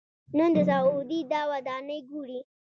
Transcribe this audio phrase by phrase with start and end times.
[0.37, 2.39] نه د سعودي دا ودانۍ ګوري.